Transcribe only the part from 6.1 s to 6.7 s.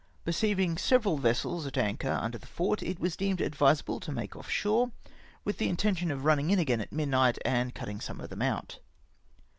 running in